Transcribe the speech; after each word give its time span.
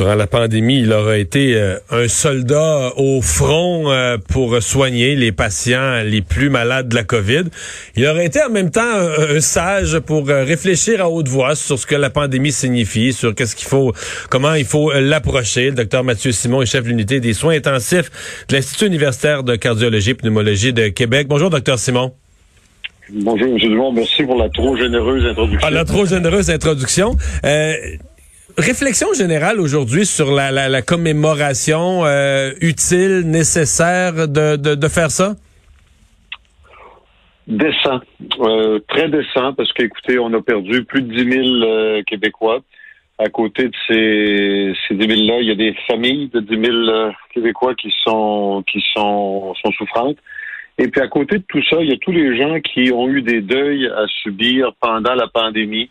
Durant 0.00 0.14
la 0.14 0.26
pandémie, 0.26 0.80
il 0.80 0.94
aura 0.94 1.18
été 1.18 1.54
euh, 1.56 1.76
un 1.90 2.08
soldat 2.08 2.90
au 2.96 3.20
front 3.20 3.92
euh, 3.92 4.16
pour 4.16 4.62
soigner 4.62 5.14
les 5.14 5.30
patients 5.30 6.00
les 6.02 6.22
plus 6.22 6.48
malades 6.48 6.88
de 6.88 6.94
la 6.94 7.04
COVID. 7.04 7.42
Il 7.96 8.06
aurait 8.06 8.24
été 8.24 8.42
en 8.42 8.48
même 8.48 8.70
temps 8.70 8.80
un, 8.80 9.36
un 9.36 9.40
sage 9.40 9.98
pour 9.98 10.30
euh, 10.30 10.42
réfléchir 10.42 11.02
à 11.02 11.10
haute 11.10 11.28
voix 11.28 11.54
sur 11.54 11.78
ce 11.78 11.84
que 11.84 11.96
la 11.96 12.08
pandémie 12.08 12.50
signifie, 12.50 13.12
sur 13.12 13.34
qu'est-ce 13.34 13.54
qu'il 13.54 13.68
faut, 13.68 13.92
comment 14.30 14.54
il 14.54 14.64
faut 14.64 14.90
l'approcher. 14.90 15.66
Le 15.66 15.72
docteur 15.72 16.02
Mathieu 16.02 16.32
Simon 16.32 16.62
est 16.62 16.66
chef 16.66 16.84
de 16.84 16.88
l'unité 16.88 17.20
des 17.20 17.34
soins 17.34 17.52
intensifs 17.52 18.46
de 18.48 18.56
l'Institut 18.56 18.86
universitaire 18.86 19.42
de 19.42 19.54
cardiologie 19.54 20.12
et 20.12 20.14
pneumologie 20.14 20.72
de 20.72 20.88
Québec. 20.88 21.26
Bonjour, 21.28 21.50
docteur 21.50 21.78
Simon. 21.78 22.14
Bonjour, 23.12 23.48
M. 23.48 23.58
Dumont. 23.58 23.92
Merci 23.92 24.22
pour 24.22 24.36
la 24.36 24.48
trop 24.48 24.76
généreuse 24.76 25.24
introduction. 25.26 25.66
Ah, 25.66 25.70
la 25.70 25.84
trop 25.84 26.06
généreuse 26.06 26.48
introduction. 26.48 27.16
Euh, 27.44 27.74
réflexion 28.60 29.12
générale 29.12 29.60
aujourd'hui 29.60 30.06
sur 30.06 30.32
la, 30.32 30.82
commémoration 30.82 32.04
euh, 32.04 32.52
utile, 32.60 33.22
nécessaire 33.26 34.28
de, 34.28 34.88
faire 34.88 35.10
ça? 35.10 35.34
Décent. 37.46 38.00
Euh, 38.40 38.78
très 38.88 39.08
décent, 39.08 39.52
parce 39.54 39.72
qu'écoutez, 39.72 40.18
on 40.18 40.32
a 40.34 40.40
perdu 40.40 40.84
plus 40.84 41.02
de 41.02 41.12
10 41.12 41.32
000 41.32 41.46
euh, 41.46 42.02
Québécois. 42.06 42.60
À 43.18 43.28
côté 43.28 43.64
de 43.64 43.74
ces, 43.86 44.72
ces 44.88 44.94
10 44.94 45.06
000-là, 45.06 45.40
il 45.40 45.48
y 45.48 45.50
a 45.50 45.54
des 45.54 45.74
familles 45.86 46.28
de 46.28 46.40
10 46.40 46.48
000 46.48 46.76
euh, 46.88 47.10
Québécois 47.34 47.74
qui 47.74 47.92
sont 48.04 48.64
souffrantes. 49.76 50.16
Et 50.80 50.88
puis 50.88 51.02
à 51.02 51.08
côté 51.08 51.36
de 51.36 51.44
tout 51.46 51.62
ça, 51.68 51.76
il 51.82 51.90
y 51.90 51.92
a 51.92 51.98
tous 51.98 52.12
les 52.12 52.38
gens 52.38 52.58
qui 52.60 52.90
ont 52.90 53.06
eu 53.06 53.20
des 53.20 53.42
deuils 53.42 53.86
à 53.86 54.06
subir 54.22 54.72
pendant 54.80 55.14
la 55.14 55.26
pandémie, 55.28 55.90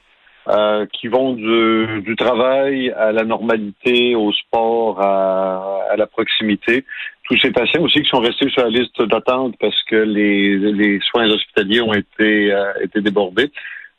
euh, 0.49 0.85
qui 0.91 1.07
vont 1.07 1.33
du, 1.33 2.15
travail 2.17 2.89
à 2.91 3.11
la 3.11 3.23
normalité, 3.23 4.15
au 4.15 4.31
sport, 4.33 4.99
à, 4.99 5.95
la 5.95 6.07
proximité. 6.07 6.85
Tous 7.23 7.37
ces 7.39 7.51
patients 7.51 7.83
aussi 7.83 8.01
qui 8.01 8.09
sont 8.09 8.19
restés 8.19 8.49
sur 8.49 8.63
la 8.63 8.69
liste 8.69 9.01
d'attente 9.03 9.55
parce 9.59 9.81
que 9.83 9.95
les, 9.95 10.99
soins 11.01 11.29
hospitaliers 11.29 11.81
ont 11.81 11.93
été, 11.93 12.51
euh, 12.51 12.73
été 12.81 13.01
débordés. 13.01 13.51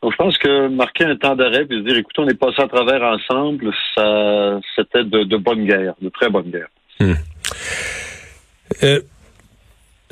Donc, 0.03 0.12
je 0.12 0.17
pense 0.17 0.37
que 0.39 0.69
marquer 0.69 1.05
un 1.05 1.17
temps 1.17 1.37
d'arrêt 1.37 1.67
et 1.71 1.75
se 1.75 1.81
dire, 1.81 1.97
écoutez, 1.97 2.23
on 2.23 2.28
est 2.28 2.39
passé 2.39 2.61
à 2.62 2.69
travers 2.69 3.03
ensemble, 3.03 3.73
ça, 3.95 4.59
c'était 4.75 5.05
de, 5.05 5.25
de 5.25 5.37
bonne 5.37 5.67
guerre, 5.67 5.95
de 6.01 6.09
très 6.09 6.31
bonne 6.31 6.51
guerre. 6.51 6.69
Hmm. 6.98 7.12
Euh 8.83 9.01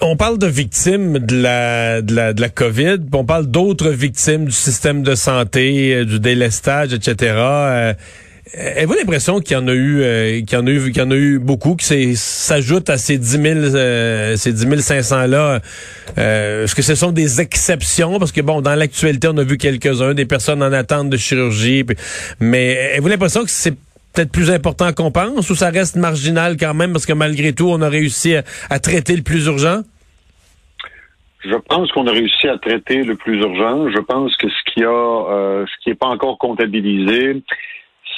on 0.00 0.16
parle 0.16 0.38
de 0.38 0.46
victimes 0.46 1.18
de 1.18 1.42
la, 1.42 2.02
de 2.02 2.14
la, 2.14 2.32
de 2.32 2.41
la 2.41 2.48
COVID, 2.48 2.98
on 3.12 3.24
parle 3.24 3.46
d'autres 3.46 3.91
victimes 3.91 4.47
du 4.47 4.53
système 4.53 5.03
de 5.03 5.14
santé, 5.14 5.94
euh, 5.94 6.04
du 6.04 6.20
délestage, 6.20 6.92
etc. 6.92 7.34
Euh, 7.36 7.94
Avez-vous 8.56 8.94
l'impression 8.94 9.41
qu'il 9.41 9.56
y 9.59 9.60
en 9.60 9.69
a 9.69 9.75
eu, 9.75 10.00
euh, 10.00 10.41
qu'il 10.41 10.53
y 10.53 10.56
en 10.56 10.66
a 10.66 10.70
eu, 10.70 10.91
qu'il 10.91 11.03
y 11.03 11.04
en 11.04 11.10
a 11.10 11.16
eu 11.16 11.38
beaucoup, 11.38 11.75
qui 11.75 12.16
s'ajoutent 12.16 12.88
à 12.88 12.97
ces 12.97 13.19
10 13.19 13.31
000, 13.31 13.44
euh, 13.44 14.36
ces 14.36 14.53
10 14.53 14.81
500 14.81 15.26
là? 15.26 15.60
Euh, 16.16 16.65
Est-ce 16.65 16.75
que 16.75 16.80
ce 16.80 16.94
sont 16.94 17.12
des 17.12 17.42
exceptions? 17.42 18.19
Parce 18.19 18.32
que 18.32 18.41
bon, 18.41 18.62
dans 18.62 18.75
l'actualité, 18.75 19.28
on 19.30 19.36
a 19.36 19.44
vu 19.44 19.59
quelques-uns, 19.59 20.15
des 20.15 20.25
personnes 20.25 20.62
en 20.62 20.72
attente 20.72 21.10
de 21.10 21.19
chirurgie. 21.19 21.84
mais 22.41 22.92
avez-vous 22.92 23.09
l'impression 23.09 23.44
que 23.44 23.50
c'est 23.50 23.75
peut-être 24.14 24.32
plus 24.32 24.50
important 24.50 24.92
qu'on 24.92 25.10
pense 25.10 25.50
ou 25.50 25.54
ça 25.54 25.70
reste 25.70 25.96
marginal 25.96 26.56
quand 26.56 26.74
même 26.74 26.92
parce 26.92 27.06
que 27.06 27.12
malgré 27.12 27.52
tout, 27.52 27.69
on 27.69 27.80
a 27.82 27.88
réussi 27.88 28.34
à, 28.70 28.78
traiter 28.78 29.16
le 29.16 29.22
plus 29.22 29.46
urgent? 29.46 29.82
Je 31.44 31.56
pense 31.69 31.91
qu'on 31.92 32.06
a 32.06 32.12
réussi 32.12 32.48
à 32.48 32.58
traiter 32.58 33.04
le 33.04 33.14
plus 33.14 33.38
urgent. 33.38 33.88
Je 33.91 34.00
pense 34.00 34.36
que 34.36 34.48
ce 34.48 34.72
qui 34.72 34.82
a, 34.82 34.88
euh, 34.88 35.66
ce 35.66 35.82
qui 35.82 35.91
n'est 35.91 35.94
pas 35.94 36.08
encore 36.08 36.36
comptabilisé, 36.38 37.42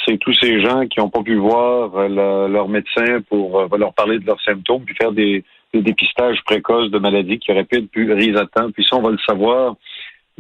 c'est 0.06 0.16
tous 0.18 0.32
ces 0.40 0.60
gens 0.62 0.86
qui 0.86 1.00
n'ont 1.00 1.10
pas 1.10 1.22
pu 1.22 1.36
voir 1.36 1.94
euh, 1.96 2.48
leur 2.48 2.68
médecin 2.68 3.20
pour 3.28 3.60
euh, 3.60 3.68
leur 3.78 3.92
parler 3.92 4.18
de 4.18 4.26
leurs 4.26 4.40
symptômes, 4.40 4.84
puis 4.84 4.94
faire 5.00 5.12
des, 5.12 5.44
dépistages 5.72 6.42
précoces 6.44 6.90
de 6.90 6.98
maladies 6.98 7.38
qui 7.38 7.52
auraient 7.52 7.64
pu 7.64 7.78
être 7.78 7.90
plus 7.90 8.36
à 8.36 8.46
temps. 8.46 8.70
Puis 8.72 8.84
ça, 8.88 8.96
on 8.96 9.02
va 9.02 9.10
le 9.10 9.18
savoir 9.24 9.76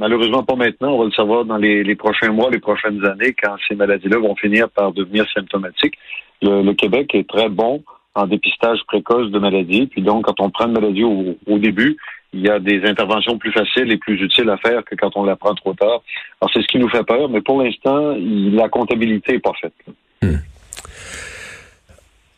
Malheureusement 0.00 0.42
pas 0.42 0.56
maintenant, 0.56 0.94
on 0.94 1.00
va 1.00 1.04
le 1.04 1.10
savoir 1.10 1.44
dans 1.44 1.58
les, 1.58 1.94
prochains 1.94 2.32
mois, 2.32 2.50
les 2.50 2.58
prochaines 2.58 3.04
années, 3.04 3.34
quand 3.34 3.54
ces 3.68 3.74
maladies-là 3.74 4.16
vont 4.16 4.34
finir 4.34 4.70
par 4.70 4.92
devenir 4.92 5.26
symptomatiques. 5.34 5.92
Le, 6.40 6.72
Québec 6.72 7.14
est 7.14 7.28
très 7.28 7.50
bon 7.50 7.84
en 8.14 8.26
dépistage 8.26 8.78
précoce 8.86 9.30
de 9.30 9.38
maladies. 9.38 9.88
Puis 9.88 10.00
donc, 10.00 10.24
quand 10.24 10.40
on 10.40 10.48
prend 10.48 10.68
une 10.68 10.72
maladie 10.72 11.04
au, 11.04 11.58
début, 11.58 11.98
il 12.32 12.40
y 12.40 12.48
a 12.48 12.58
des 12.58 12.82
interventions 12.84 13.36
plus 13.36 13.52
faciles 13.52 13.92
et 13.92 13.98
plus 13.98 14.14
utiles 14.22 14.48
à 14.48 14.56
faire 14.56 14.82
que 14.86 14.94
quand 14.94 15.10
on 15.16 15.24
la 15.24 15.36
prend 15.36 15.54
trop 15.54 15.74
tard. 15.74 16.00
Alors, 16.40 16.50
c'est 16.54 16.62
ce 16.62 16.68
qui 16.68 16.78
nous 16.78 16.88
fait 16.88 17.04
peur, 17.04 17.28
mais 17.28 17.42
pour 17.42 17.62
l'instant, 17.62 18.16
la 18.16 18.70
comptabilité 18.70 19.34
n'est 19.34 19.38
pas 19.38 19.52
faite. 19.60 19.74
Hmm. 20.22 20.38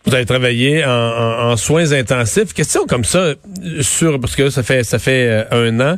Vous 0.04 0.16
avez 0.16 0.26
travaillé 0.26 0.84
en, 0.84 1.56
soins 1.56 1.92
intensifs. 1.92 2.54
Question 2.54 2.86
comme 2.88 3.04
ça, 3.04 3.34
parce 4.20 4.34
que 4.34 4.50
ça 4.50 4.64
fait 4.64 4.82
ça 4.82 4.98
fait 4.98 5.28
euh, 5.28 5.68
un 5.68 5.78
an 5.78 5.96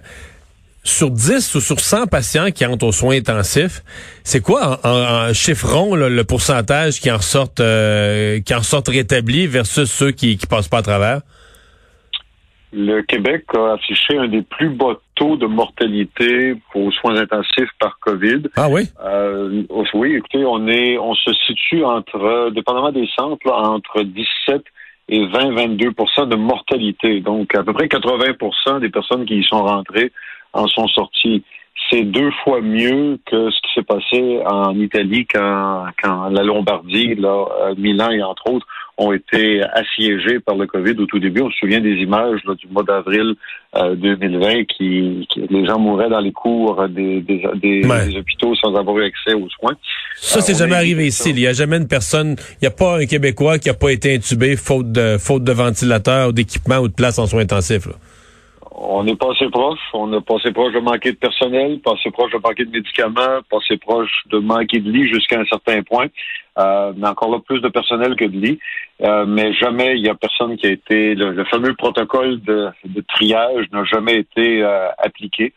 sur 0.85 1.11
10 1.11 1.55
ou 1.55 1.61
sur 1.61 1.81
100 1.81 2.07
patients 2.07 2.51
qui 2.51 2.65
entrent 2.65 2.87
aux 2.87 2.93
soins 2.93 3.17
intensifs, 3.17 3.83
c'est 4.23 4.43
quoi 4.43 4.79
en, 4.85 5.29
en, 5.29 5.33
chiffrons 5.33 5.97
le 5.97 6.25
pourcentage 6.25 7.01
qui 7.01 7.11
en 7.11 7.21
sortent 7.21 7.61
euh, 7.61 8.41
qui 8.41 8.55
en 8.55 8.63
sortent 8.63 8.89
rétablis 8.89 9.47
versus 9.47 9.91
ceux 9.91 10.13
qui 10.13 10.37
qui 10.37 10.47
passent 10.47 10.69
pas 10.69 10.79
à 10.79 10.83
travers? 10.83 11.21
Le 12.77 13.03
Québec 13.03 13.45
a 13.57 13.75
affiché 13.75 14.19
un 14.19 14.27
des 14.27 14.43
plus 14.43 14.71
bas 14.71 14.99
taux 15.15 15.37
de 15.37 15.47
mortalité 15.47 16.57
aux 16.75 16.91
soins 16.91 17.17
intensifs 17.17 17.71
par 17.79 18.01
COVID. 18.01 18.49
Ah 18.57 18.69
oui? 18.69 18.89
Euh, 19.05 19.63
oui, 19.95 20.17
écoutez, 20.17 20.45
on 20.45 20.67
est 20.67 20.99
on 20.99 21.15
se 21.15 21.33
situe 21.47 21.85
entre, 21.85 22.51
dépendamment 22.51 22.91
des 22.91 23.09
centres, 23.17 23.47
là, 23.47 23.55
entre 23.55 24.03
17 24.03 24.65
et 25.09 25.25
20-22% 25.25 26.29
de 26.29 26.35
mortalité. 26.35 27.21
Donc, 27.21 27.55
à 27.55 27.63
peu 27.63 27.73
près 27.73 27.87
80% 27.87 28.81
des 28.81 28.89
personnes 28.89 29.25
qui 29.25 29.37
y 29.37 29.45
sont 29.45 29.63
rentrées 29.63 30.11
en 30.55 30.67
sont 30.69 30.89
sortis. 30.89 31.43
C'est 31.91 32.03
deux 32.03 32.31
fois 32.43 32.63
mieux 32.63 33.19
que 33.27 33.51
ce 33.51 33.57
qui 33.61 33.75
s'est 33.75 33.83
passé 33.83 34.41
en 34.47 34.75
Italie 34.79 35.27
quand, 35.27 35.85
quand 36.03 36.29
la 36.31 36.43
Lombardie, 36.43 37.15
là, 37.17 37.45
euh, 37.61 37.75
Milan 37.77 38.11
et 38.11 38.23
entre 38.23 38.51
autres, 38.51 38.67
ont 38.97 39.13
été 39.13 39.61
assiégés 39.63 40.39
par 40.39 40.55
le 40.57 40.67
COVID 40.67 40.93
au 41.01 41.07
tout 41.07 41.19
début. 41.19 41.43
On 41.43 41.51
se 41.51 41.59
souvient 41.59 41.81
des 41.81 41.97
images 41.97 42.41
là, 42.47 42.55
du 42.55 42.69
mois 42.69 42.85
d'avril 42.85 43.35
euh, 43.77 43.97
2020 43.97 44.65
qui, 44.65 45.27
qui, 45.29 45.43
les 45.51 45.67
gens 45.67 45.79
mouraient 45.79 46.09
dans 46.09 46.21
les 46.21 46.33
cours 46.33 46.89
des, 46.89 47.21
des, 47.21 47.43
des, 47.57 47.87
ouais. 47.87 48.09
des 48.09 48.17
hôpitaux 48.17 48.55
sans 48.55 48.75
avoir 48.77 48.97
eu 48.99 49.05
accès 49.05 49.35
aux 49.35 49.49
soins. 49.51 49.75
Ça, 50.17 50.41
c'est 50.41 50.55
euh, 50.55 50.59
jamais 50.59 50.77
arrivé 50.77 51.09
ici. 51.09 51.31
Il 51.31 51.37
n'y 51.37 51.47
a 51.47 51.53
jamais 51.53 51.77
une 51.77 51.89
personne, 51.89 52.37
il 52.53 52.59
n'y 52.63 52.69
a 52.69 52.71
pas 52.71 52.99
un 53.01 53.07
Québécois 53.07 53.59
qui 53.59 53.69
n'a 53.69 53.75
pas 53.75 53.91
été 53.91 54.15
intubé 54.15 54.57
faute 54.57 54.93
de 54.93 55.19
faute 55.19 55.43
de 55.45 55.53
ventilateur 55.53 56.29
ou 56.29 56.33
d'équipement 56.33 56.79
ou 56.79 56.89
de 56.89 56.95
place 56.95 57.19
en 57.19 57.27
soins 57.27 57.43
intensifs. 57.43 57.87
Là 57.87 57.95
on 58.75 59.07
est 59.07 59.17
passé 59.17 59.49
proche. 59.51 59.79
On 59.93 60.13
a 60.13 60.21
passé 60.21 60.51
proche 60.53 60.73
de 60.73 60.81
manquer 60.81 61.13
de 61.13 61.17
personnel, 61.17 61.81
passé 61.81 62.11
proche 62.11 62.33
de 62.33 62.39
manquer 62.39 62.65
de 62.65 62.71
médicaments, 62.71 63.41
passé 63.51 63.77
proche 63.77 64.11
de 64.31 64.39
manquer 64.39 64.81
de 64.81 64.91
lits 64.91 65.09
jusqu'à 65.09 65.41
un 65.41 65.45
certain 65.45 65.83
point. 65.83 66.09
Euh, 66.59 66.93
mais 66.97 67.09
encore 67.09 67.31
là, 67.31 67.39
plus 67.39 67.61
de 67.61 67.69
personnel 67.69 68.17
que 68.17 68.25
de 68.25 68.37
lits. 68.37 68.59
Euh, 69.03 69.25
mais 69.27 69.53
jamais 69.55 69.97
il 69.97 70.05
y 70.05 70.09
a 70.09 70.15
personne 70.15 70.57
qui 70.57 70.67
a 70.67 70.71
été... 70.71 71.15
Le, 71.15 71.45
fameux 71.45 71.75
protocole 71.75 72.41
de, 72.43 72.69
de 72.85 73.05
triage 73.15 73.67
n'a 73.73 73.85
jamais 73.85 74.17
été 74.19 74.63
euh, 74.63 74.89
appliqué. 74.99 75.53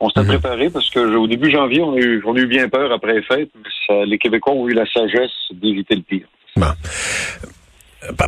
On 0.00 0.08
s'est 0.10 0.20
-hmm. 0.20 0.26
préparé 0.28 0.70
parce 0.70 0.90
que 0.90 1.00
au 1.00 1.26
début 1.26 1.50
janvier, 1.50 1.82
on 1.82 1.94
a 1.94 1.98
eu, 1.98 2.22
on 2.24 2.34
a 2.36 2.38
eu 2.38 2.46
bien 2.46 2.68
peur 2.68 2.92
après 2.92 3.14
les 3.14 3.22
fêtes, 3.22 3.50
mais 3.56 3.70
ça, 3.86 4.04
les 4.04 4.18
Québécois 4.18 4.54
ont 4.54 4.68
eu 4.68 4.74
la 4.74 4.86
sagesse 4.86 5.38
d'éviter 5.50 5.96
le 5.96 6.02
pire. 6.02 6.28
Bon. 6.56 6.72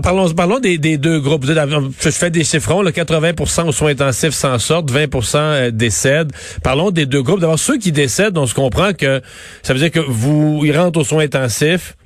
Parlons, 0.02 0.28
parlons 0.34 0.58
des, 0.58 0.78
des, 0.78 0.98
deux 0.98 1.20
groupes. 1.20 1.46
Je 1.46 2.10
fais 2.10 2.30
des 2.30 2.42
chiffrons. 2.42 2.82
Là, 2.82 2.90
80% 2.90 3.68
aux 3.68 3.72
soins 3.72 3.90
intensifs 3.92 4.34
s'en 4.34 4.58
sortent, 4.58 4.90
20% 4.90 5.36
euh, 5.36 5.70
décèdent. 5.70 6.32
Parlons 6.64 6.90
des 6.90 7.06
deux 7.06 7.22
groupes. 7.22 7.40
D'abord, 7.40 7.58
ceux 7.58 7.78
qui 7.78 7.92
décèdent, 7.92 8.36
on 8.36 8.46
se 8.46 8.54
comprend 8.54 8.92
que 8.92 9.22
ça 9.62 9.72
veut 9.72 9.78
dire 9.78 9.92
que 9.92 10.00
vous, 10.00 10.62
ils 10.64 10.76
rentrent 10.76 10.98
aux 10.98 11.04
soins 11.04 11.22
intensifs, 11.22 11.96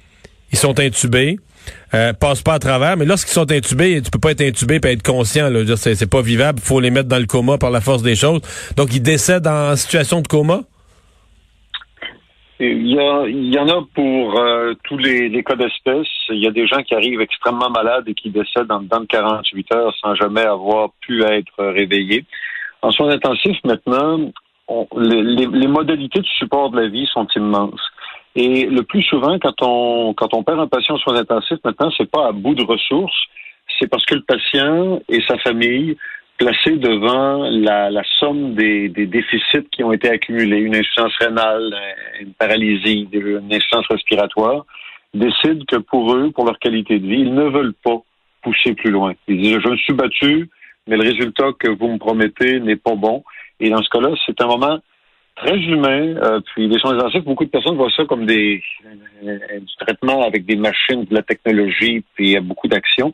ils 0.52 0.58
sont 0.58 0.78
intubés. 0.78 1.38
euh, 1.94 2.12
passent 2.12 2.42
pas 2.42 2.54
à 2.54 2.58
travers, 2.58 2.98
mais 2.98 3.06
lorsqu'ils 3.06 3.32
sont 3.32 3.50
intubés, 3.50 4.02
tu 4.02 4.10
peux 4.10 4.18
pas 4.18 4.32
être 4.32 4.42
intubé 4.42 4.78
et 4.84 4.88
être 4.88 5.02
conscient. 5.02 5.50
C'est 5.76 6.06
pas 6.06 6.20
vivable, 6.20 6.60
faut 6.62 6.80
les 6.80 6.90
mettre 6.90 7.08
dans 7.08 7.18
le 7.18 7.26
coma 7.26 7.56
par 7.56 7.70
la 7.70 7.80
force 7.80 8.02
des 8.02 8.14
choses. 8.14 8.42
Donc 8.76 8.94
ils 8.94 9.02
décèdent 9.02 9.46
en 9.46 9.74
situation 9.74 10.20
de 10.20 10.28
coma? 10.28 10.64
Il 12.60 12.86
y, 12.86 12.98
a, 13.00 13.26
il 13.26 13.52
y 13.52 13.58
en 13.58 13.68
a 13.68 13.84
pour 13.94 14.38
euh, 14.38 14.74
tous 14.84 14.96
les, 14.96 15.28
les 15.28 15.42
cas 15.42 15.56
d'espèce. 15.56 16.06
Il 16.28 16.38
y 16.38 16.46
a 16.46 16.52
des 16.52 16.68
gens 16.68 16.82
qui 16.84 16.94
arrivent 16.94 17.20
extrêmement 17.20 17.68
malades 17.68 18.04
et 18.06 18.14
qui 18.14 18.30
décèdent 18.30 18.68
dans, 18.68 18.80
dans 18.80 19.04
48 19.04 19.74
heures 19.74 19.94
sans 20.00 20.14
jamais 20.14 20.42
avoir 20.42 20.90
pu 21.00 21.24
être 21.24 21.64
réveillés. 21.64 22.24
En 22.80 22.92
soins 22.92 23.10
intensifs, 23.10 23.58
maintenant, 23.64 24.18
les, 24.96 25.22
les, 25.22 25.46
les, 25.46 25.66
modalités 25.66 26.20
de 26.20 26.26
support 26.38 26.70
de 26.70 26.80
la 26.80 26.88
vie 26.88 27.06
sont 27.12 27.26
immenses. 27.34 27.80
Et 28.36 28.66
le 28.66 28.82
plus 28.82 29.02
souvent, 29.02 29.38
quand 29.40 29.62
on, 29.62 30.14
quand 30.14 30.32
on 30.32 30.44
perd 30.44 30.60
un 30.60 30.68
patient 30.68 30.94
en 30.94 30.98
soins 30.98 31.16
intensifs, 31.16 31.58
maintenant, 31.64 31.90
c'est 31.96 32.10
pas 32.10 32.28
à 32.28 32.32
bout 32.32 32.54
de 32.54 32.64
ressources, 32.64 33.16
c'est 33.78 33.88
parce 33.88 34.04
que 34.04 34.14
le 34.14 34.22
patient 34.22 35.00
et 35.08 35.20
sa 35.26 35.38
famille 35.38 35.96
placé 36.38 36.72
devant 36.72 37.48
la, 37.48 37.90
la 37.90 38.02
somme 38.18 38.54
des, 38.54 38.88
des, 38.88 39.06
déficits 39.06 39.68
qui 39.70 39.84
ont 39.84 39.92
été 39.92 40.08
accumulés, 40.10 40.58
une 40.58 40.74
insuffisance 40.74 41.16
rénale, 41.20 41.74
une 42.20 42.32
paralysie, 42.34 43.08
une 43.12 43.52
insuffisance 43.52 43.86
respiratoire, 43.88 44.64
décident 45.14 45.64
que 45.66 45.76
pour 45.76 46.14
eux, 46.14 46.30
pour 46.32 46.44
leur 46.44 46.58
qualité 46.58 46.98
de 46.98 47.06
vie, 47.06 47.20
ils 47.20 47.34
ne 47.34 47.44
veulent 47.44 47.74
pas 47.84 48.02
pousser 48.42 48.74
plus 48.74 48.90
loin. 48.90 49.14
Ils 49.28 49.40
disent, 49.40 49.58
je 49.64 49.68
me 49.68 49.76
suis 49.76 49.94
battu, 49.94 50.50
mais 50.86 50.96
le 50.96 51.02
résultat 51.02 51.52
que 51.58 51.68
vous 51.68 51.88
me 51.88 51.98
promettez 51.98 52.60
n'est 52.60 52.76
pas 52.76 52.94
bon. 52.94 53.24
Et 53.60 53.70
dans 53.70 53.82
ce 53.82 53.88
cas-là, 53.90 54.10
c'est 54.26 54.40
un 54.40 54.46
moment 54.46 54.78
très 55.36 55.56
humain. 55.56 56.16
Euh, 56.16 56.40
puis 56.40 56.68
les 56.68 56.78
soins 56.78 56.96
intensifs, 56.96 57.24
beaucoup 57.24 57.44
de 57.44 57.50
personnes 57.50 57.76
voient 57.76 57.90
ça 57.96 58.04
comme 58.04 58.26
des 58.26 58.62
euh, 59.24 59.38
du 59.60 59.76
traitement 59.80 60.22
avec 60.22 60.44
des 60.44 60.56
machines, 60.56 61.04
de 61.04 61.14
la 61.14 61.22
technologie, 61.22 62.04
puis 62.14 62.26
il 62.26 62.32
y 62.32 62.36
a 62.36 62.40
beaucoup 62.40 62.68
d'actions. 62.68 63.12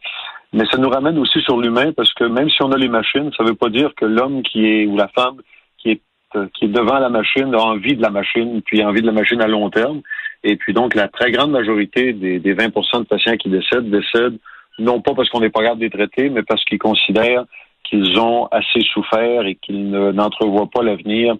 Mais 0.52 0.64
ça 0.70 0.78
nous 0.78 0.88
ramène 0.88 1.18
aussi 1.18 1.40
sur 1.42 1.60
l'humain 1.60 1.92
parce 1.92 2.12
que 2.14 2.24
même 2.24 2.50
si 2.50 2.62
on 2.62 2.72
a 2.72 2.76
les 2.76 2.88
machines, 2.88 3.30
ça 3.36 3.44
ne 3.44 3.50
veut 3.50 3.54
pas 3.54 3.68
dire 3.68 3.92
que 3.96 4.04
l'homme 4.04 4.42
qui 4.42 4.66
est 4.66 4.86
ou 4.86 4.96
la 4.96 5.08
femme 5.08 5.36
qui 5.78 5.90
est 5.90 6.00
euh, 6.36 6.46
qui 6.54 6.66
est 6.66 6.68
devant 6.68 6.98
la 6.98 7.08
machine 7.08 7.52
a 7.54 7.58
envie 7.58 7.96
de 7.96 8.02
la 8.02 8.10
machine, 8.10 8.62
puis 8.64 8.82
a 8.82 8.88
envie 8.88 9.00
de 9.00 9.06
la 9.06 9.12
machine 9.12 9.40
à 9.42 9.48
long 9.48 9.68
terme. 9.70 10.00
Et 10.44 10.56
puis 10.56 10.72
donc 10.72 10.94
la 10.94 11.08
très 11.08 11.30
grande 11.32 11.50
majorité 11.50 12.12
des, 12.12 12.38
des 12.38 12.54
20% 12.54 13.00
de 13.00 13.04
patients 13.04 13.36
qui 13.36 13.48
décèdent 13.48 13.90
décèdent 13.90 14.38
non 14.78 15.00
pas 15.00 15.14
parce 15.14 15.28
qu'on 15.28 15.40
n'est 15.40 15.50
pas 15.50 15.60
capable 15.60 15.80
de 15.80 15.84
les 15.86 15.90
traiter, 15.90 16.30
mais 16.30 16.42
parce 16.42 16.64
qu'ils 16.64 16.78
considèrent 16.78 17.44
qu'ils 17.84 18.18
ont 18.18 18.46
assez 18.46 18.80
souffert 18.92 19.44
et 19.44 19.56
qu'ils 19.56 19.90
n'entrevoient 19.90 20.70
pas 20.72 20.82
l'avenir 20.82 21.34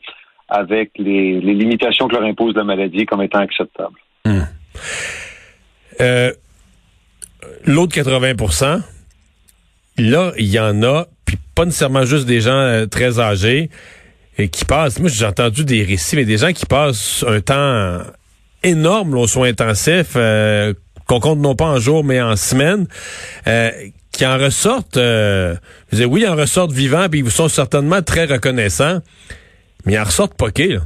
avec 0.49 0.91
les, 0.99 1.41
limitations 1.41 2.09
que 2.09 2.15
leur 2.15 2.25
impose 2.25 2.55
la 2.55 2.65
maladie 2.65 3.07
comme 3.07 3.23
étant 3.23 3.39
acceptables. 3.39 3.97
Hum. 4.25 4.45
Euh, 6.01 6.33
L'autre 7.65 7.95
80 7.95 8.35
Là, 9.99 10.33
il 10.39 10.47
y 10.47 10.59
en 10.59 10.83
a, 10.83 11.07
puis 11.25 11.37
pas 11.55 11.65
nécessairement 11.65 12.05
juste 12.05 12.27
des 12.27 12.41
gens 12.41 12.53
euh, 12.53 12.87
très 12.87 13.21
âgés 13.21 13.71
et 14.39 14.49
qui 14.49 14.65
passent. 14.65 14.99
Moi, 14.99 15.11
j'ai 15.13 15.27
entendu 15.27 15.65
des 15.65 15.83
récits, 15.83 16.17
mais 16.17 16.25
des 16.25 16.39
gens 16.39 16.53
qui 16.53 16.67
passent 16.67 17.25
un 17.29 17.41
temps 17.41 18.01
énorme 18.63 19.15
aux 19.15 19.27
soins 19.27 19.49
intensifs, 19.49 20.15
euh, 20.17 20.73
qu'on 21.07 21.21
compte 21.21 21.39
non 21.39 21.55
pas 21.55 21.67
en 21.67 21.79
jours, 21.79 22.05
mais 22.05 22.21
en 22.21 22.37
semaines, 22.37 22.87
euh, 23.47 23.71
qui 24.13 24.25
en 24.25 24.39
ressortent. 24.39 24.97
je 24.97 25.57
disais, 25.91 26.05
oui, 26.05 26.23
ils 26.23 26.29
en 26.29 26.37
ressortent 26.37 26.73
vivants, 26.73 27.09
puis 27.11 27.21
ils 27.21 27.31
sont 27.31 27.49
certainement 27.49 28.03
très 28.03 28.27
reconnaissants, 28.27 29.01
mais 29.85 29.95
ils 29.95 29.99
en 29.99 30.05
ressortent 30.05 30.37
poqués. 30.37 30.75
Là. 30.75 30.81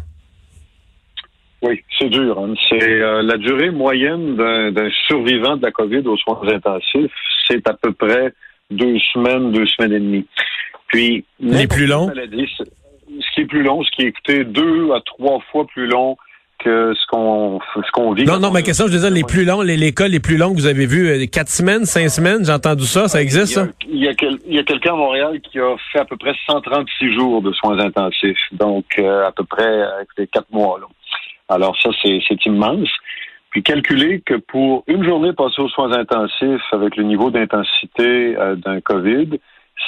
Oui, 1.62 1.82
c'est 1.98 2.10
dur. 2.10 2.38
Hein. 2.38 2.54
C'est 2.68 2.98
la 3.22 3.36
durée 3.38 3.70
moyenne 3.70 4.36
d'un 4.36 4.90
survivant 5.06 5.56
de 5.56 5.62
la 5.62 5.70
COVID 5.70 6.02
aux 6.06 6.16
soins 6.16 6.40
intensifs, 6.48 7.12
c'est 7.46 7.66
à 7.68 7.74
peu 7.74 7.92
près 7.92 8.32
deux 8.76 8.98
semaines, 9.12 9.52
deux 9.52 9.66
semaines 9.66 9.92
et 9.92 10.00
demie. 10.00 10.26
Puis, 10.88 11.24
les 11.40 11.66
plus 11.66 11.86
longs? 11.86 12.10
ce 13.20 13.34
qui 13.34 13.40
est 13.42 13.46
plus 13.46 13.62
long, 13.62 13.82
ce 13.82 13.90
qui 13.92 14.02
est 14.02 14.08
écouté 14.08 14.44
deux 14.44 14.92
à 14.92 15.00
trois 15.00 15.40
fois 15.50 15.66
plus 15.66 15.86
long 15.86 16.16
que 16.58 16.94
ce 16.94 17.06
qu'on 17.08 17.60
ce 17.76 17.90
qu'on 17.92 18.12
vit. 18.12 18.24
Non, 18.24 18.38
non, 18.38 18.50
ma 18.50 18.62
question, 18.62 18.86
je 18.86 18.92
disais 18.92 19.10
les 19.10 19.24
plus 19.24 19.44
longs, 19.44 19.60
les, 19.60 19.82
écoles 19.86 20.10
les 20.10 20.20
plus 20.20 20.36
longues 20.36 20.54
que 20.54 20.60
vous 20.60 20.66
avez 20.66 20.86
vues, 20.86 21.08
euh, 21.08 21.26
quatre 21.26 21.50
semaines, 21.50 21.84
cinq 21.84 22.08
semaines, 22.08 22.44
j'ai 22.44 22.52
entendu 22.52 22.84
ça, 22.84 23.08
ça 23.08 23.20
existe, 23.20 23.54
ça? 23.54 23.66
Il 23.86 23.98
y 23.98 24.08
a, 24.08 24.10
a 24.10 24.62
quelqu'un 24.64 24.94
à 24.94 24.96
Montréal 24.96 25.40
qui 25.40 25.58
a 25.58 25.76
fait 25.92 25.98
à 25.98 26.04
peu 26.04 26.16
près 26.16 26.32
136 26.46 27.14
jours 27.14 27.42
de 27.42 27.52
soins 27.52 27.78
intensifs, 27.78 28.38
donc 28.52 28.84
euh, 28.98 29.26
à 29.26 29.32
peu 29.32 29.44
près 29.44 29.82
avec 29.82 30.08
les 30.16 30.26
quatre 30.26 30.50
mois. 30.50 30.78
Là. 30.80 30.86
Alors 31.48 31.76
ça, 31.80 31.90
c'est 32.02 32.46
immense. 32.46 32.88
Puis 33.54 33.62
calculer 33.62 34.20
que 34.20 34.34
pour 34.34 34.82
une 34.88 35.04
journée 35.04 35.32
passée 35.32 35.62
aux 35.62 35.68
soins 35.68 35.92
intensifs 35.92 36.72
avec 36.72 36.96
le 36.96 37.04
niveau 37.04 37.30
d'intensité 37.30 38.36
euh, 38.36 38.56
d'un 38.56 38.80
COVID, 38.80 39.38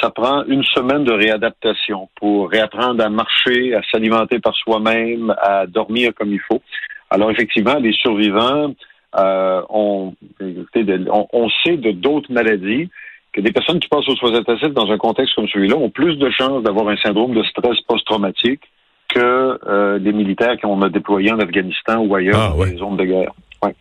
ça 0.01 0.11
prend 0.11 0.45
une 0.45 0.63
semaine 0.63 1.03
de 1.03 1.13
réadaptation 1.13 2.09
pour 2.15 2.49
réapprendre 2.49 3.05
à 3.05 3.09
marcher, 3.09 3.75
à 3.75 3.83
s'alimenter 3.91 4.39
par 4.39 4.55
soi-même, 4.55 5.35
à 5.43 5.67
dormir 5.67 6.13
comme 6.15 6.31
il 6.31 6.39
faut. 6.49 6.63
Alors 7.11 7.29
effectivement, 7.33 7.75
les 7.81 7.93
survivants, 7.93 8.73
euh, 9.19 9.63
on, 9.69 10.15
on, 10.41 11.49
sait 11.65 11.77
de 11.77 11.91
d'autres 11.91 12.33
maladies 12.33 12.89
que 13.33 13.41
des 13.41 13.51
personnes 13.51 13.81
qui 13.81 13.89
passent 13.89 14.09
aux 14.09 14.15
soins 14.15 14.35
intensifs 14.35 14.75
dans 14.75 14.93
un 14.93 14.99
contexte 14.99 15.35
comme 15.35 15.49
celui-là 15.49 15.75
ont 15.75 15.91
plus 15.91 16.17
de 16.19 16.31
chances 16.31 16.63
d'avoir 16.63 16.87
un 16.87 16.97
syndrome 16.99 17.35
de 17.35 17.43
stress 17.43 17.81
post-traumatique 17.89 18.63
que 19.09 19.59
euh, 19.67 19.99
les 19.99 20.13
militaires 20.13 20.57
qu'on 20.63 20.81
a 20.83 20.89
déployés 20.89 21.33
en 21.33 21.41
Afghanistan 21.41 21.99
ou 21.99 22.15
ailleurs 22.15 22.53
ah, 22.53 22.57
dans 22.57 22.65
les 22.65 22.77
zones 22.77 22.97
de 22.97 23.05
guerre. 23.05 23.33
Ouais. 23.63 23.75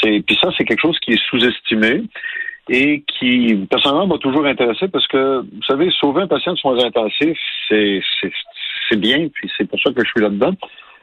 C'est 0.00 0.22
puis 0.26 0.38
ça 0.40 0.50
c'est 0.56 0.64
quelque 0.64 0.80
chose 0.80 0.98
qui 1.00 1.12
est 1.12 1.22
sous-estimé 1.28 2.02
et 2.68 3.02
qui 3.06 3.66
personnellement 3.70 4.06
m'a 4.06 4.18
toujours 4.18 4.46
intéressé 4.46 4.88
parce 4.88 5.06
que 5.06 5.40
vous 5.40 5.62
savez 5.66 5.90
sauver 5.92 6.22
un 6.22 6.26
patient 6.26 6.52
de 6.52 6.58
soins 6.58 6.78
intensifs 6.84 7.38
c'est 7.68 8.00
c'est 8.88 8.98
bien 8.98 9.28
puis 9.32 9.50
c'est 9.56 9.68
pour 9.68 9.80
ça 9.80 9.92
que 9.92 10.04
je 10.04 10.10
suis 10.10 10.20
là-dedans. 10.20 10.54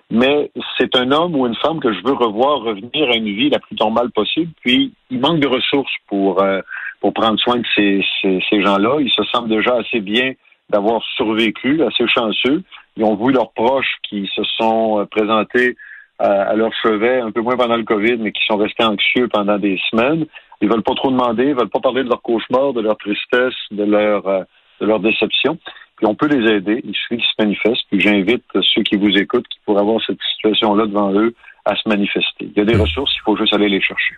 Mais 0.10 0.50
c'est 0.78 0.96
un 0.96 1.12
homme 1.12 1.36
ou 1.36 1.46
une 1.48 1.56
femme 1.56 1.82
que 1.82 1.92
je 1.92 2.00
veux 2.02 2.14
revoir 2.14 2.62
revenir 2.62 3.10
à 3.10 3.16
une 3.16 3.26
vie 3.26 3.50
la 3.50 3.60
plus 3.60 3.76
normale 3.78 4.10
possible. 4.12 4.52
Puis 4.62 4.94
il 5.10 5.20
manque 5.20 5.42
de 5.42 5.48
ressources 5.48 5.92
pour 6.08 6.42
euh, 6.42 6.62
pour 7.02 7.14
prendre 7.14 7.38
soin 7.40 7.58
de 7.58 7.66
ces, 7.76 8.04
ces, 8.22 8.40
ces 8.50 8.62
gens-là. 8.62 9.00
Ils 9.02 9.12
se 9.12 9.24
sentent 9.26 9.50
déjà 9.50 9.76
assez 9.76 10.00
bien 10.00 10.34
d'avoir 10.70 11.04
survécu, 11.16 11.84
assez 11.84 12.08
chanceux. 12.08 12.64
Ils 12.96 13.04
ont 13.04 13.16
vu 13.16 13.34
leurs 13.34 13.52
proches 13.52 13.98
qui 14.10 14.30
se 14.34 14.44
sont 14.58 15.00
euh, 15.00 15.06
présentés 15.06 15.76
à, 16.20 16.56
leur 16.56 16.72
chevet, 16.82 17.20
un 17.20 17.32
peu 17.32 17.42
moins 17.42 17.58
pendant 17.58 17.78
le 17.78 17.84
COVID, 17.84 18.18
mais 18.18 18.32
qui 18.32 18.44
sont 18.48 18.58
restés 18.58 18.84
anxieux 18.84 19.28
pendant 19.28 19.58
des 19.58 19.80
semaines. 19.92 20.26
Ils 20.62 20.70
veulent 20.70 20.84
pas 20.84 20.96
trop 20.96 21.12
demander, 21.12 21.46
ils 21.46 21.56
veulent 21.56 21.70
pas 21.70 21.80
parler 21.80 22.04
de 22.04 22.10
leur 22.10 22.22
cauchemar, 22.22 22.74
de 22.74 22.82
leur 22.82 22.98
tristesse, 22.98 23.54
de 23.72 23.84
leur 23.84 24.28
euh, 24.28 24.44
de 24.82 24.86
leur 24.86 25.00
déception. 25.00 25.58
Puis 25.98 26.06
on 26.06 26.16
peut 26.16 26.28
les 26.28 26.52
aider. 26.52 26.82
Il 26.84 26.94
suffit 26.94 27.18
qu'ils 27.18 27.26
se 27.26 27.44
manifestent. 27.44 27.84
Puis 27.90 28.00
j'invite 28.00 28.44
ceux 28.54 28.84
qui 28.84 28.96
vous 28.98 29.16
écoutent, 29.18 29.48
qui 29.48 29.60
pourraient 29.66 29.82
avoir 29.82 30.00
cette 30.06 30.20
situation-là 30.36 30.86
devant 30.86 31.12
eux, 31.14 31.34
à 31.66 31.76
se 31.76 31.88
manifester. 31.90 32.50
Il 32.56 32.58
y 32.58 32.62
a 32.62 32.66
des 32.66 32.76
mmh. 32.76 32.82
ressources, 32.82 33.12
il 33.16 33.22
faut 33.26 33.36
juste 33.36 33.54
aller 33.54 33.70
les 33.70 33.82
chercher. 33.82 34.16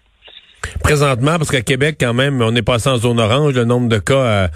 Présentement, 0.83 1.38
parce 1.38 1.50
qu'à 1.50 1.62
Québec, 1.62 1.97
quand 2.00 2.13
même, 2.13 2.41
on 2.41 2.53
est 2.55 2.62
passé 2.62 2.89
en 2.89 2.97
zone 2.97 3.19
orange, 3.19 3.55
le 3.55 3.63
nombre 3.63 3.88
de 3.88 3.97
cas 3.97 4.13
euh, 4.13 4.47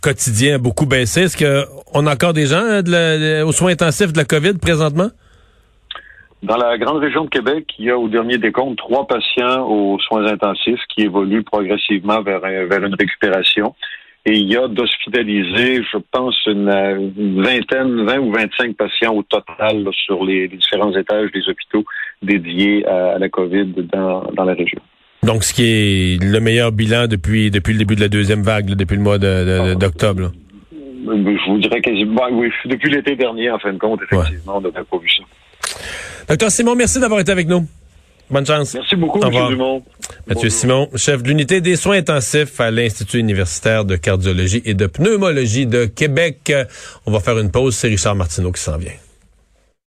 quotidiens 0.00 0.54
a 0.54 0.58
beaucoup 0.58 0.86
baissé. 0.86 1.22
Est-ce 1.22 1.36
qu'on 1.36 2.06
a 2.06 2.12
encore 2.12 2.32
des 2.32 2.46
gens 2.46 2.62
euh, 2.62 3.44
aux 3.44 3.52
soins 3.52 3.72
intensifs 3.72 4.12
de 4.12 4.18
la 4.18 4.24
COVID 4.24 4.54
présentement? 4.54 5.10
Dans 6.42 6.56
la 6.56 6.78
grande 6.78 6.98
région 6.98 7.24
de 7.24 7.30
Québec, 7.30 7.66
il 7.78 7.86
y 7.86 7.90
a 7.90 7.98
au 7.98 8.08
dernier 8.08 8.38
décompte 8.38 8.78
trois 8.78 9.06
patients 9.06 9.66
aux 9.68 9.98
soins 9.98 10.24
intensifs 10.26 10.80
qui 10.94 11.02
évoluent 11.02 11.42
progressivement 11.42 12.22
vers, 12.22 12.40
vers 12.40 12.84
une 12.84 12.94
récupération. 12.94 13.74
Et 14.24 14.34
il 14.34 14.52
y 14.52 14.56
a 14.56 14.68
d'hospitaliser, 14.68 15.82
je 15.82 15.98
pense, 16.12 16.36
une, 16.46 17.42
vingtaine, 17.42 18.04
20 18.04 18.18
ou 18.18 18.32
25 18.32 18.76
patients 18.76 19.14
au 19.14 19.22
total 19.22 19.88
sur 19.92 20.24
les, 20.24 20.48
différents 20.48 20.94
étages 20.94 21.32
des 21.32 21.48
hôpitaux 21.48 21.84
dédiés 22.22 22.86
à, 22.86 23.18
la 23.18 23.28
COVID 23.28 23.74
dans, 23.92 24.30
dans, 24.32 24.44
la 24.44 24.54
région. 24.54 24.80
Donc, 25.24 25.42
ce 25.42 25.52
qui 25.52 25.64
est 25.64 26.22
le 26.22 26.40
meilleur 26.40 26.70
bilan 26.72 27.06
depuis, 27.08 27.50
depuis 27.50 27.72
le 27.72 27.78
début 27.78 27.96
de 27.96 28.00
la 28.00 28.08
deuxième 28.08 28.42
vague, 28.42 28.74
depuis 28.76 28.96
le 28.96 29.02
mois 29.02 29.18
d'octobre. 29.18 30.30
Je 31.04 31.50
vous 31.50 31.58
dirais 31.58 31.80
quasiment, 31.80 32.28
oui, 32.30 32.50
depuis 32.66 32.90
l'été 32.90 33.16
dernier, 33.16 33.50
en 33.50 33.58
fin 33.58 33.72
de 33.72 33.78
compte, 33.78 34.00
effectivement, 34.02 34.58
on 34.58 34.60
n'avait 34.60 34.84
pas 34.84 34.98
vu 34.98 35.08
ça. 35.08 35.24
Docteur 36.28 36.50
Simon, 36.50 36.74
merci 36.74 37.00
d'avoir 37.00 37.20
été 37.20 37.32
avec 37.32 37.48
nous. 37.48 37.66
Bonne 38.30 38.46
chance. 38.46 38.74
Merci 38.74 38.96
beaucoup, 38.96 39.22
M. 39.22 39.48
Dumont. 39.48 39.82
Mathieu 40.26 40.50
Simon, 40.50 40.90
chef 40.94 41.22
de 41.22 41.28
l'unité 41.28 41.62
des 41.62 41.76
soins 41.76 41.96
intensifs 41.96 42.60
à 42.60 42.70
l'Institut 42.70 43.18
universitaire 43.18 43.86
de 43.86 43.96
cardiologie 43.96 44.60
et 44.66 44.74
de 44.74 44.86
pneumologie 44.86 45.66
de 45.66 45.86
Québec. 45.86 46.52
On 47.06 47.10
va 47.10 47.20
faire 47.20 47.38
une 47.38 47.50
pause. 47.50 47.74
C'est 47.74 47.88
Richard 47.88 48.14
Martineau 48.14 48.52
qui 48.52 48.60
s'en 48.60 48.76
vient. 48.76 48.92